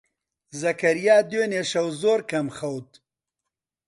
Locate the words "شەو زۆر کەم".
1.71-2.47